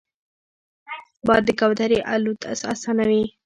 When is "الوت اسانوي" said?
2.13-3.23